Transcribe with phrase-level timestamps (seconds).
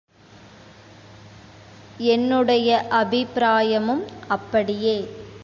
[1.99, 2.87] என்னுடைய
[2.89, 4.05] அபிப்பிராய மும்
[4.27, 4.95] அப்படியே.